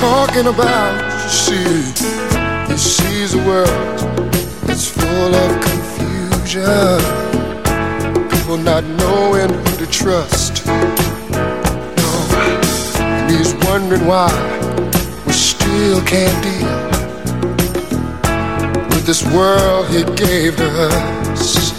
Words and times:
Talking 0.00 0.46
about. 0.46 0.92
You 1.24 1.28
see, 1.28 2.72
he 2.72 2.78
sees 2.78 3.34
a 3.34 3.38
world 3.38 3.68
that's 4.66 4.88
full 4.88 5.34
of 5.34 5.50
confusion. 5.68 7.00
People 8.30 8.56
not 8.58 8.84
knowing 8.84 9.50
who 9.50 9.76
to 9.78 9.86
trust. 9.86 10.66
No, 10.66 12.12
and 13.00 13.30
he's 13.30 13.54
wondering 13.66 14.06
why 14.06 14.30
we 15.26 15.32
still 15.32 16.00
can't 16.02 16.38
deal 16.42 16.76
with 18.90 19.04
this 19.06 19.24
world 19.32 19.88
he 19.88 20.04
gave 20.14 20.56
to 20.56 20.68
us. 20.68 21.75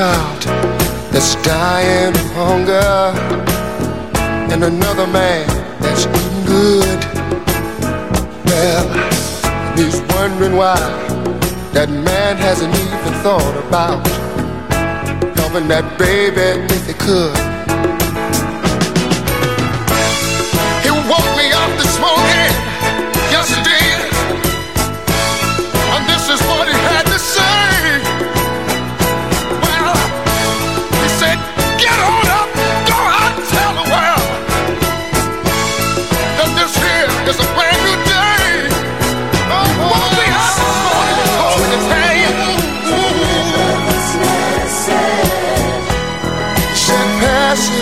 Child 0.00 0.42
that's 1.12 1.34
dying 1.44 2.14
of 2.14 2.28
hunger, 2.32 2.92
and 4.50 4.64
another 4.64 5.06
man 5.06 5.46
that's 5.82 6.06
eating 6.06 6.44
good. 6.46 7.00
Well, 8.46 8.86
he's 9.76 10.00
wondering 10.14 10.56
why 10.56 10.80
that 11.74 11.90
man 11.90 12.38
hasn't 12.38 12.74
even 12.74 13.12
thought 13.22 13.56
about 13.68 14.00
helping 15.36 15.68
that 15.68 15.98
baby 15.98 16.64
if 16.74 16.86
he 16.86 16.94
could. 16.94 17.49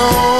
know 0.00 0.39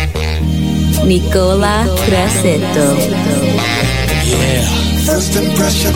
Nicola 1.05 1.85
Grassetto. 2.05 2.95
Yeah. 4.23 4.61
First 5.05 5.35
impression. 5.35 5.93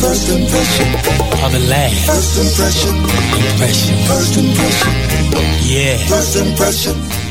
First 0.00 0.28
impression. 0.30 0.86
Of 1.44 1.52
the 1.52 1.60
last. 1.68 2.06
First 2.06 2.38
impression. 2.38 2.96
Impression. 2.96 3.96
First 4.08 4.36
impression. 4.38 4.92
Yeah. 5.68 5.96
First 6.08 6.36
impression. 6.36 7.21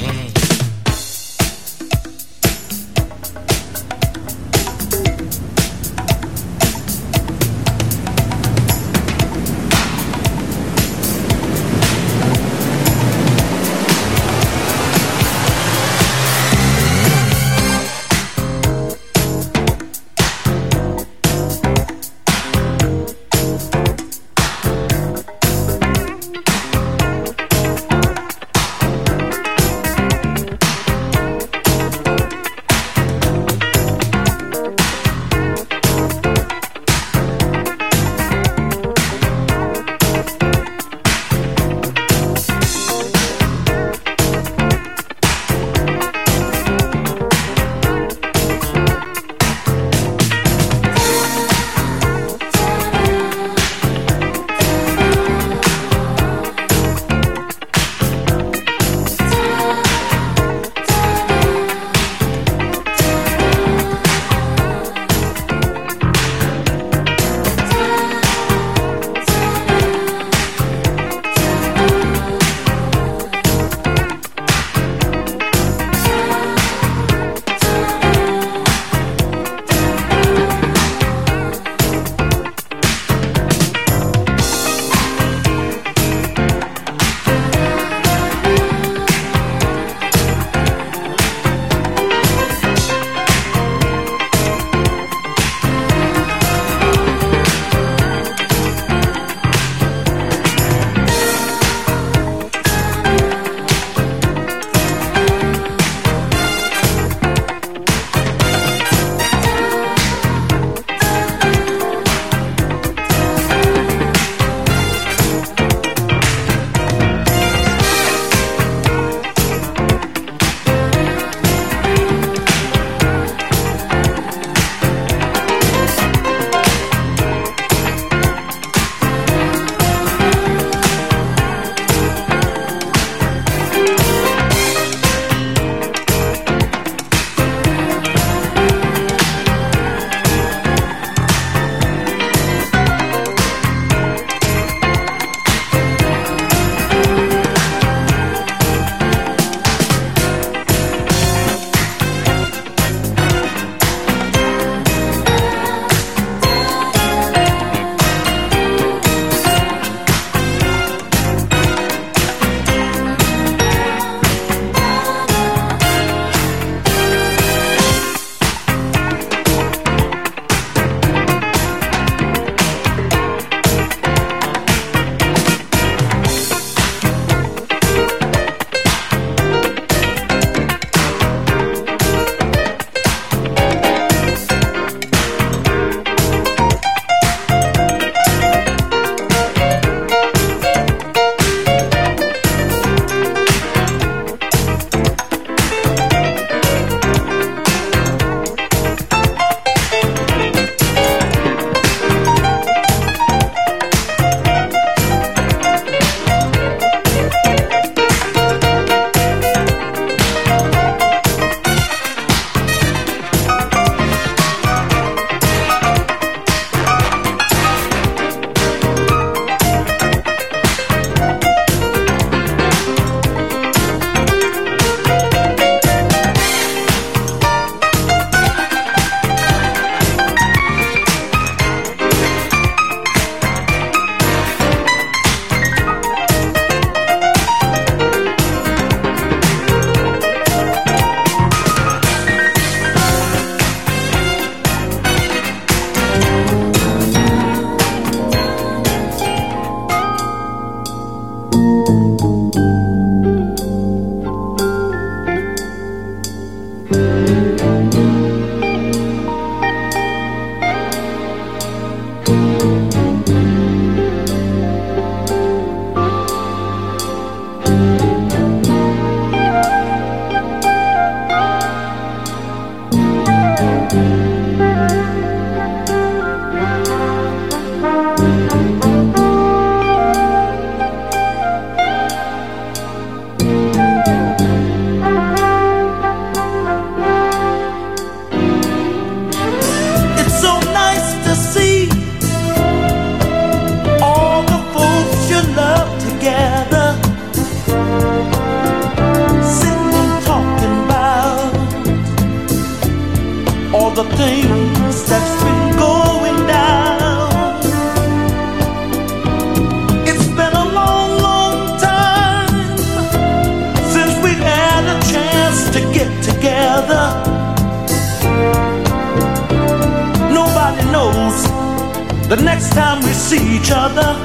The 322.32 322.38
next 322.38 322.70
time 322.70 323.02
we 323.04 323.12
see 323.12 323.58
each 323.58 323.72
other, 323.74 324.16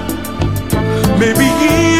maybe 1.18 1.95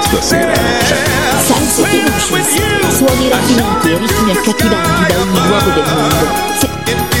Stasera 0.00 0.54
Salse 1.44 1.82
e 1.82 1.96
Emotions 1.98 2.96
Suonerà 2.96 3.36
fino 3.42 3.68
a 3.68 3.78
che 3.80 3.98
ritmi 3.98 4.30
a 4.30 4.40
cacchidagli 4.40 5.06
da 5.08 5.20
ogni 5.20 5.48
luogo 5.48 7.17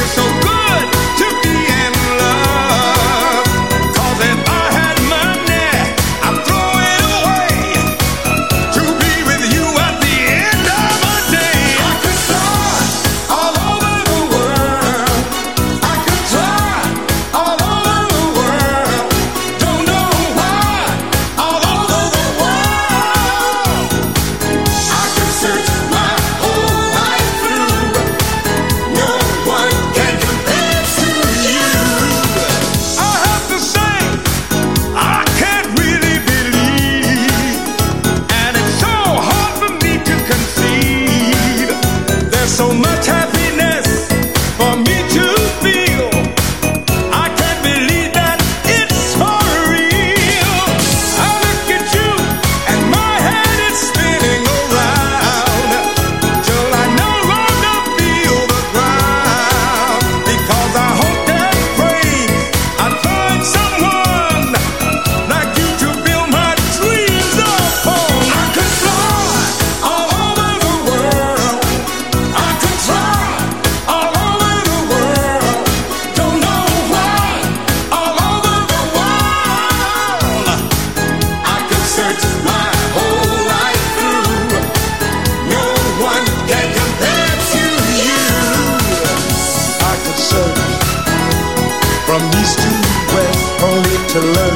to 94.20 94.24
learn 94.32 94.47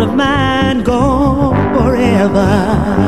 of 0.00 0.14
mind, 0.14 0.84
gone 0.84 1.74
forever. 1.74 3.07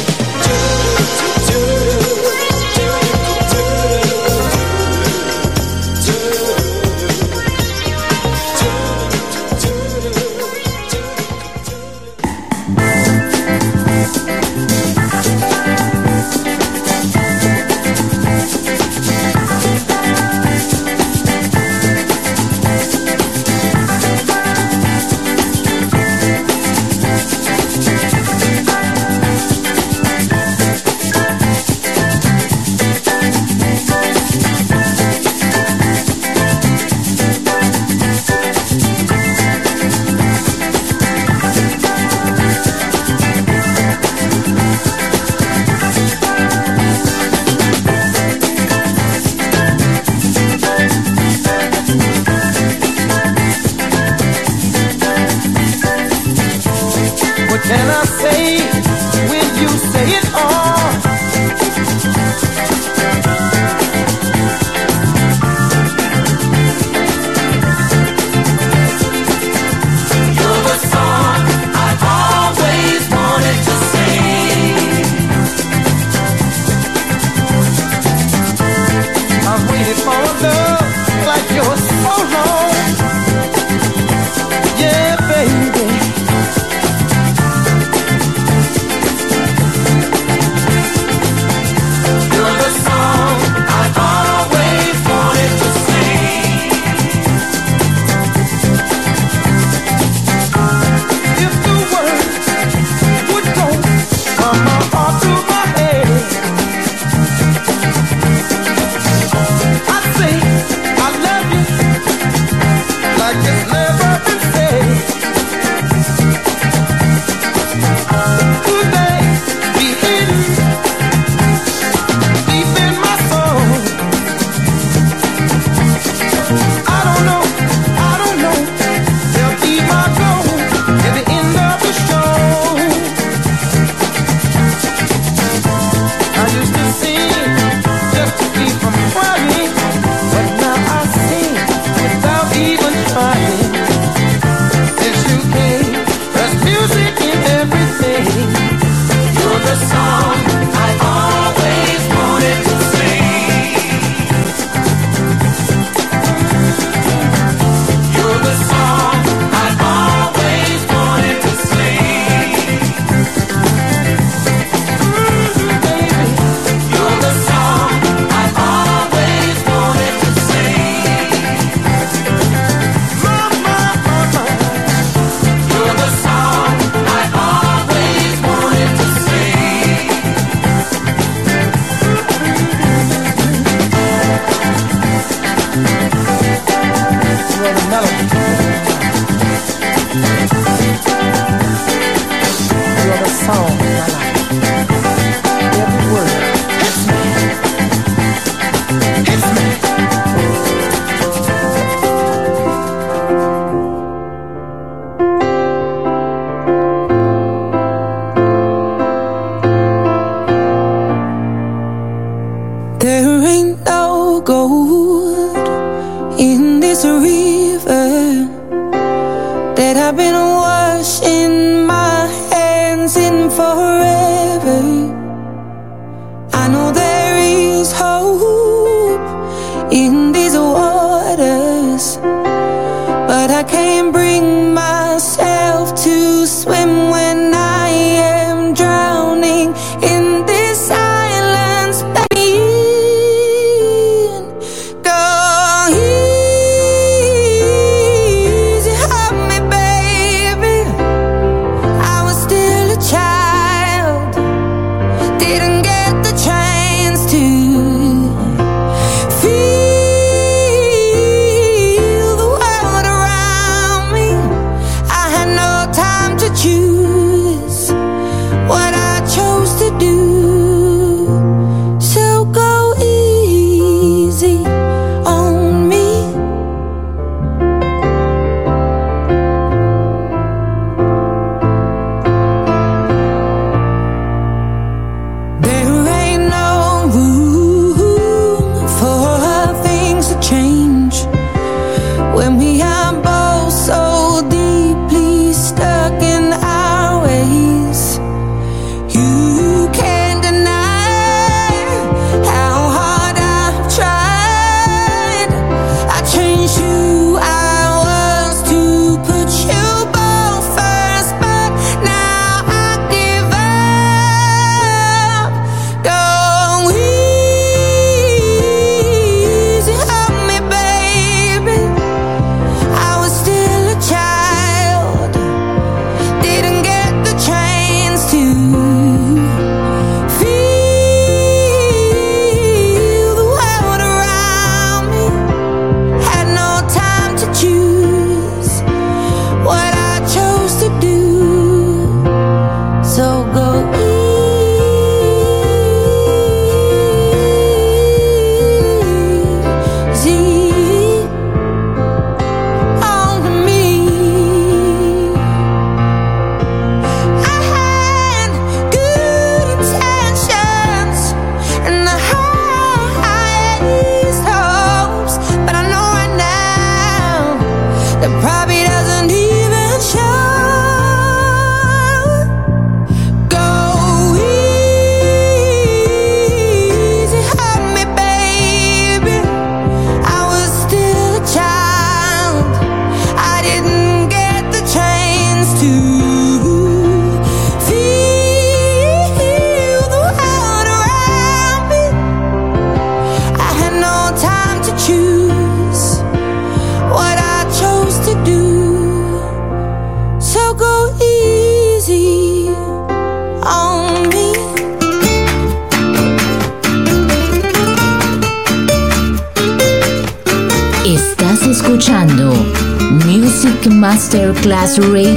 Masterclass 414.63 414.99
Radio. 415.11 415.30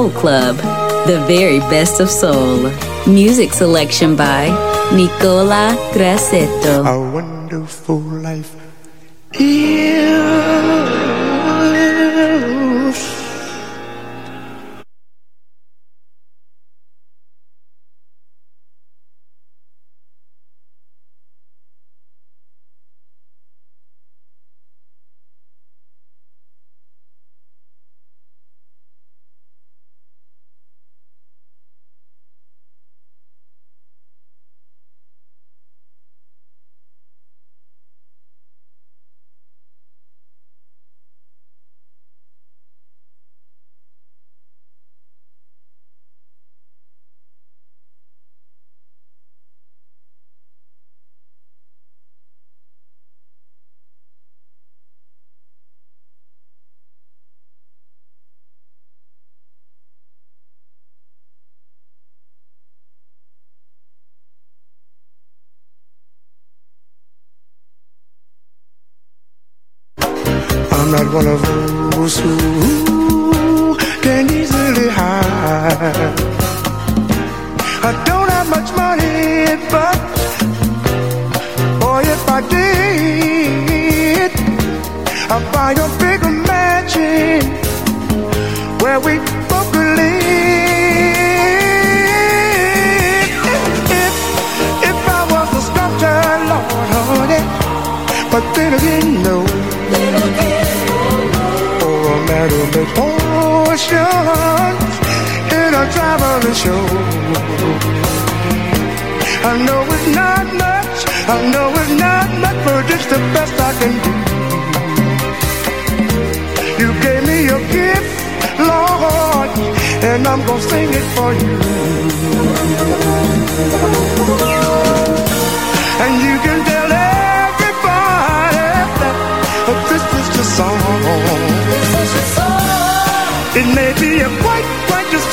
Soul 0.00 0.10
Club, 0.12 0.56
the 1.06 1.22
very 1.26 1.58
best 1.68 2.00
of 2.00 2.08
soul. 2.08 2.72
Music 3.06 3.52
selection 3.52 4.16
by 4.16 4.48
Nicola 4.94 5.76
Grassetto. 5.92 6.86
A 6.86 7.12
wonderful 7.12 7.98
life. 7.98 8.56
Yeah. 9.38 10.89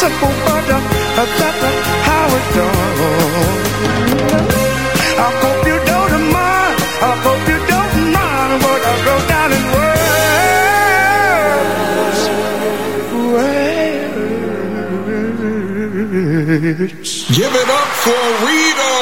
simple 0.08 0.36
wonder 0.48 0.80
of 1.22 1.30
how. 2.08 2.28
I 5.20 5.22
hope 5.42 5.62
you 5.72 5.78
don't 5.92 6.16
mind. 6.32 6.78
I 7.02 7.04
hope 7.26 7.44
you 7.52 7.60
don't 7.74 7.96
mind 8.16 8.52
what 8.64 8.82
I 8.92 8.94
wrote 9.06 9.28
down 9.34 9.50
in 9.58 9.64
words. 9.76 9.88
Words. 16.54 17.12
Give 17.38 17.54
it 17.62 17.70
up 17.70 17.90
for 18.04 18.24
Rita. 18.46 18.97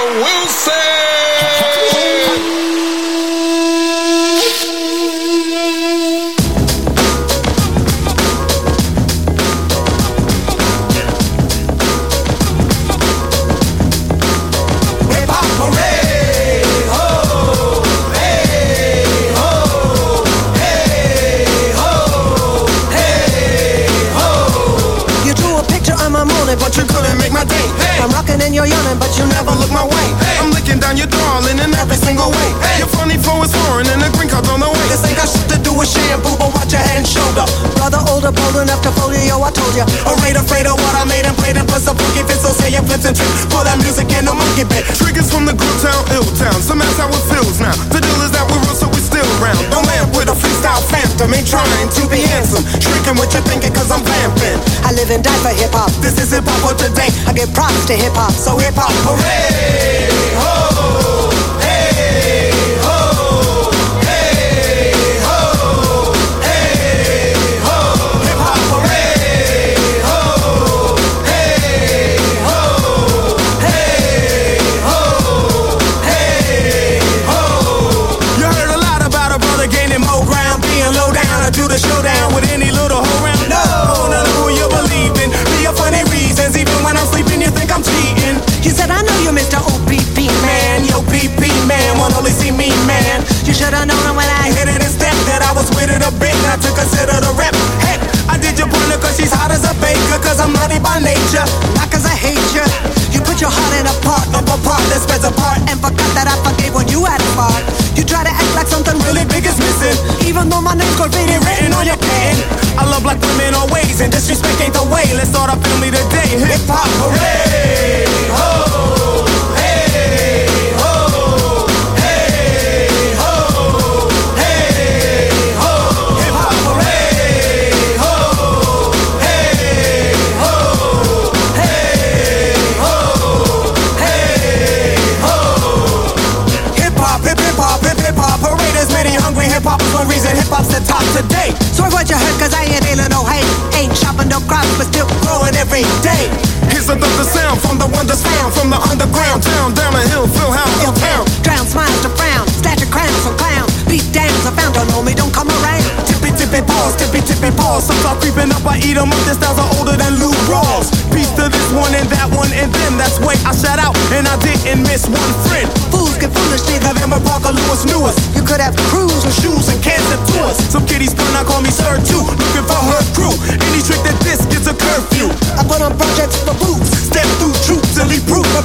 get 44.56 44.72
back. 44.72 44.88
Triggers 44.96 45.28
from 45.28 45.46
the 45.46 45.54
good 45.54 45.78
town, 45.84 46.02
ill 46.16 46.26
town. 46.40 46.56
Some 46.64 46.80
Somehow 46.80 47.08
how 47.08 47.10
it 47.12 47.24
feels 47.32 47.60
now. 47.60 47.76
The 47.92 48.00
deal 48.00 48.20
is 48.24 48.32
that 48.32 48.48
we're 48.48 48.60
real, 48.64 48.76
so 48.76 48.88
we 48.88 49.00
still 49.04 49.28
around. 49.40 49.60
The 49.68 49.80
lamp 49.80 50.16
with 50.16 50.32
a 50.32 50.36
freestyle 50.36 50.84
phantom 50.88 51.32
ain't 51.36 51.48
trying 51.48 51.90
to 51.92 52.04
be 52.08 52.24
handsome. 52.32 52.64
Drinking 52.80 53.20
what 53.20 53.32
you're 53.36 53.44
thinking, 53.44 53.72
cause 53.76 53.92
I'm 53.92 54.04
vamping. 54.04 54.60
I 54.84 54.96
live 54.96 55.12
and 55.12 55.24
die 55.24 55.40
for 55.44 55.56
hip 55.56 55.76
hop. 55.76 55.92
This 56.00 56.20
is 56.20 56.32
hip 56.32 56.48
hop 56.48 56.60
for 56.64 56.76
today. 56.76 57.12
I 57.28 57.34
give 57.36 57.52
props 57.54 57.86
to 57.88 57.94
hip 57.94 58.16
hop, 58.16 58.32
so 58.32 58.58
hip 58.58 58.76
hop, 58.76 58.92
hooray! 59.04 60.12
Ho! 60.40 61.05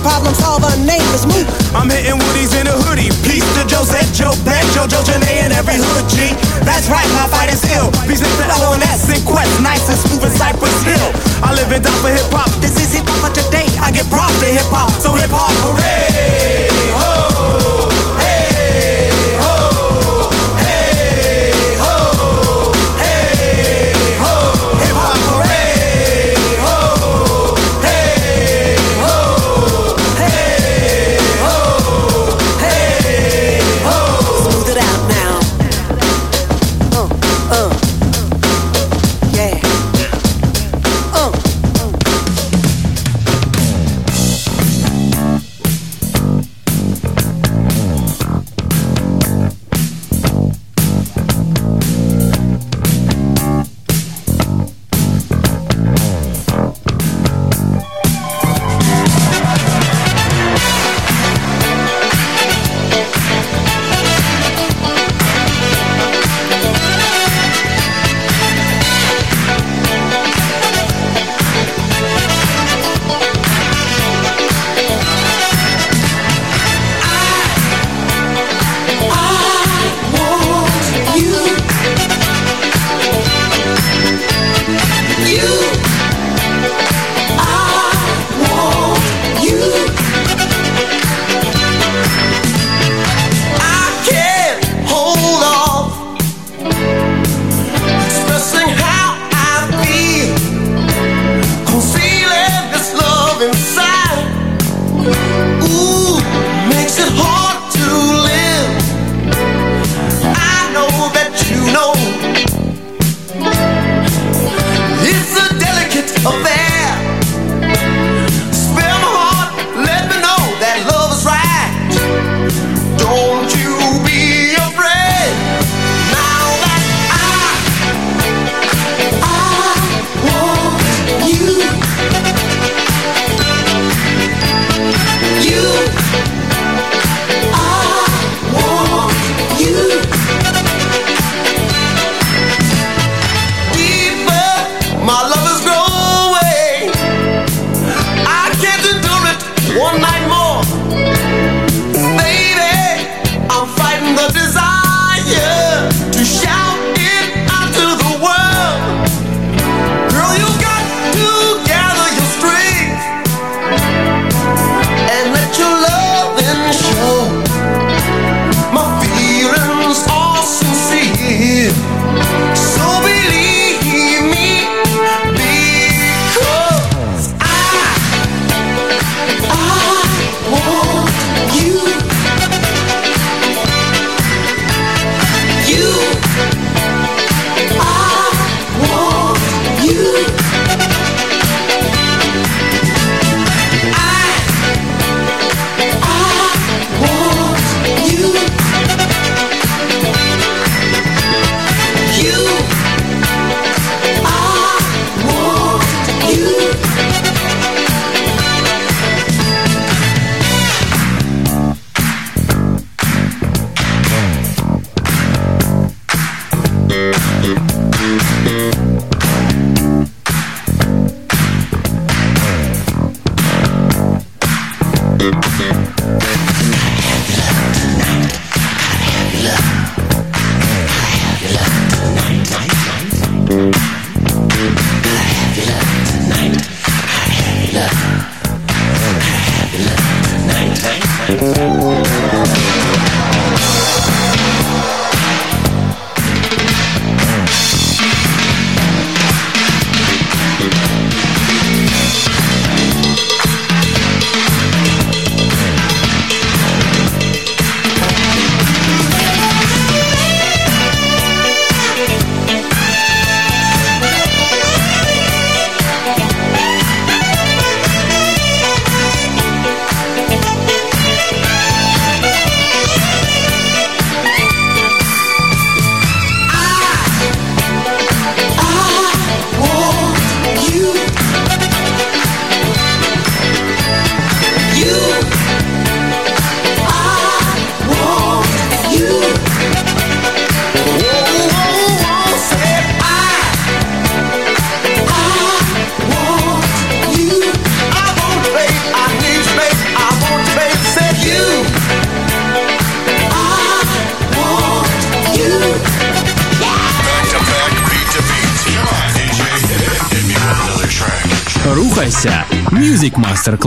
problem 0.00 0.34
solver, 0.34 0.72
name 0.84 1.04
is 1.14 1.24
Moot. 1.28 1.46
I'm 1.76 1.88
hitting 1.88 2.16
woodies 2.16 2.52
in 2.56 2.66
a 2.66 2.76
hoodie. 2.88 3.12
Peace 3.24 3.44
to 3.56 3.62
Joseph, 3.68 4.08
Joe 4.12 4.34
Back 4.44 4.64
Joe, 4.72 4.88
Joe 4.88 5.04
Janae, 5.04 5.44
and 5.44 5.52
every 5.52 5.76
hood 5.76 6.06
G. 6.08 6.32
That's 6.64 6.88
right, 6.88 7.06
my 7.16 7.28
fight 7.28 7.52
is 7.52 7.62
ill. 7.76 7.92
Peace 8.08 8.20
to 8.20 8.28
LNS 8.28 9.12
and 9.12 9.22
Quest, 9.24 9.52
nice 9.62 9.88
and 9.88 9.98
smooth 10.00 10.24
as 10.24 10.34
Cypress 10.36 10.76
Hill. 10.82 11.08
I 11.44 11.54
live 11.54 11.70
and 11.72 11.84
die 11.84 12.00
for 12.00 12.12
hip 12.12 12.28
hop. 12.32 12.50
This 12.60 12.76
is 12.80 12.92
hip 12.92 13.06
hop 13.06 13.30
for 13.30 13.32
today. 13.32 13.68
I 13.80 13.92
get 13.92 14.08
props 14.08 14.36
to 14.40 14.46
hip 14.46 14.68
hop, 14.72 14.90
so 15.00 15.12
hip 15.14 15.30
hop 15.30 15.52
hooray! 15.62 17.09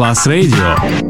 Plus 0.03 0.27
Radio. 0.27 1.02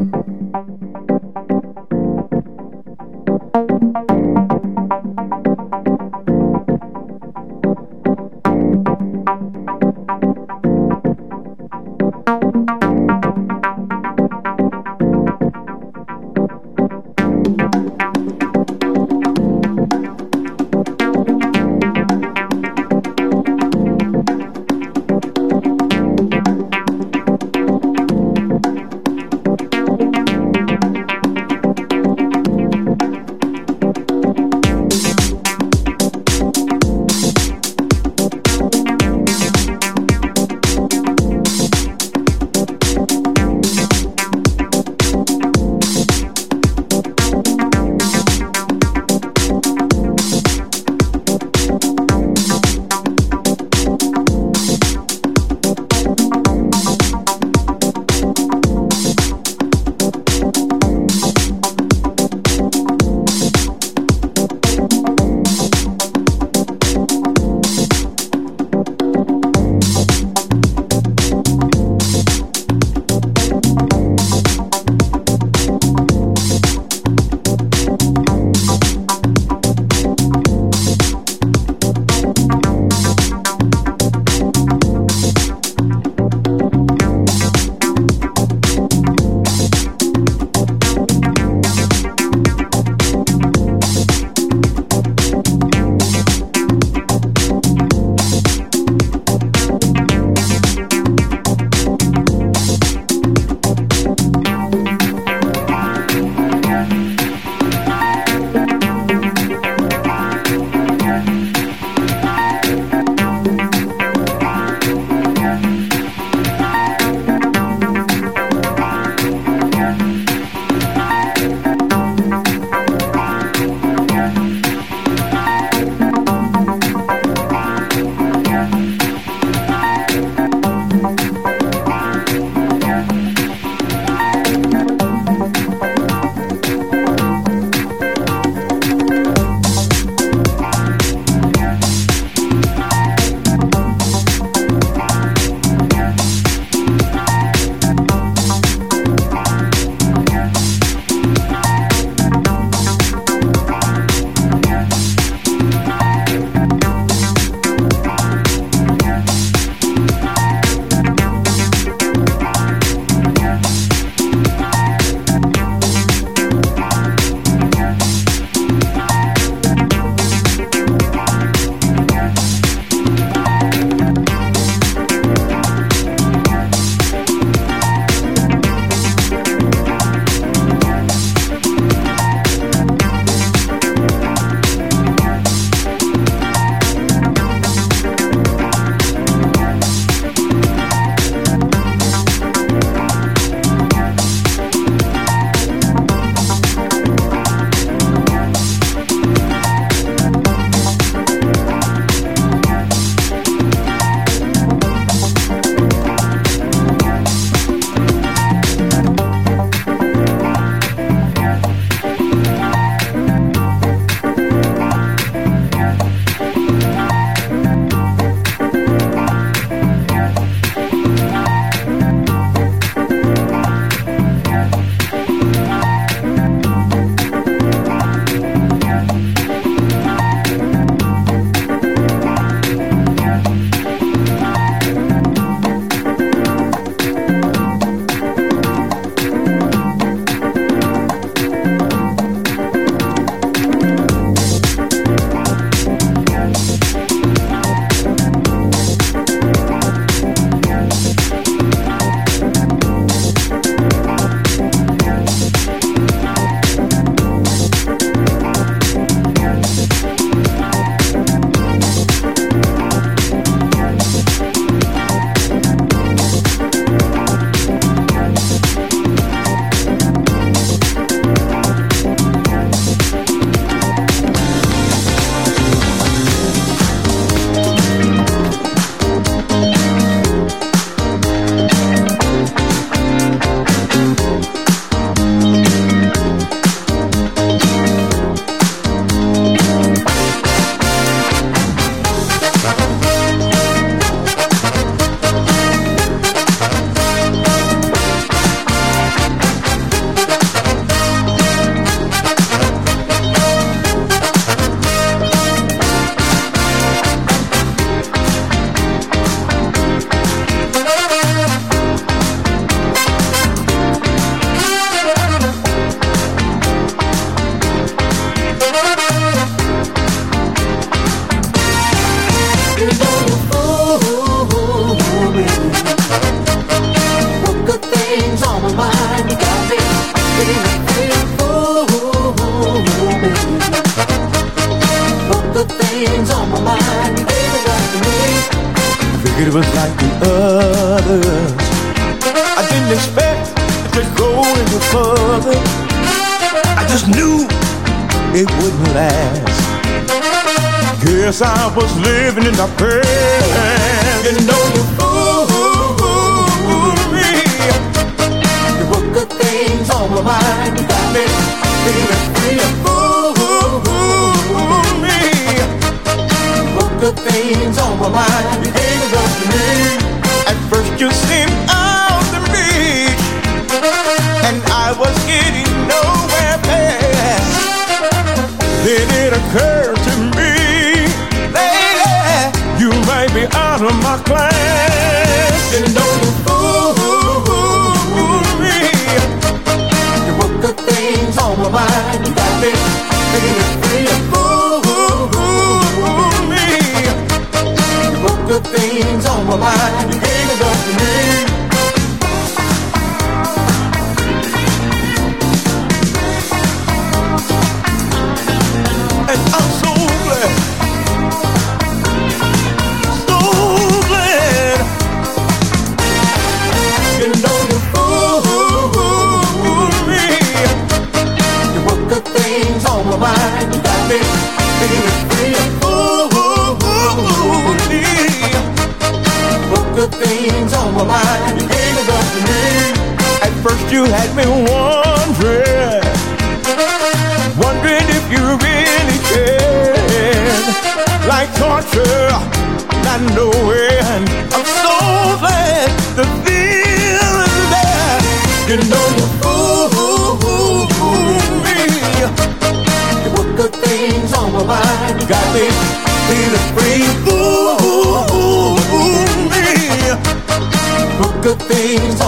things 398.64 399.26
on 399.26 399.48
my 399.48 399.58
mind. 399.58 400.43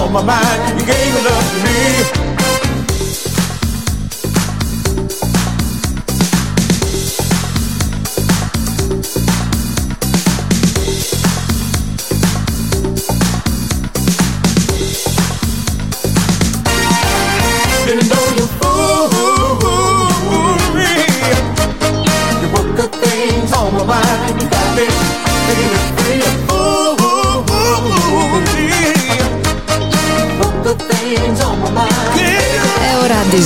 on 0.06 0.14
my 0.14 0.24
mind. 0.24 0.80
You 0.80 0.86
gave 0.86 1.14
your 1.14 1.24
love 1.24 1.52
to 1.52 1.64
me. 1.64 1.75